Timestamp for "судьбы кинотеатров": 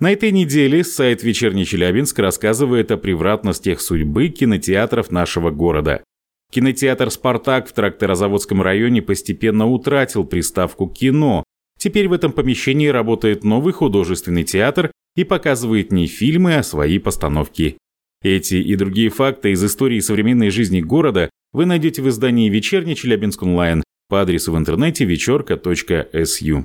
3.82-5.10